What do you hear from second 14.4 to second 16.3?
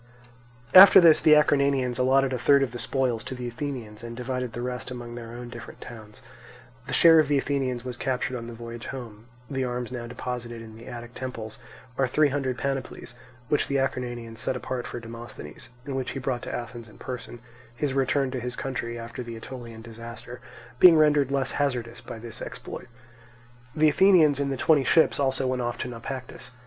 apart for Demosthenes, and which he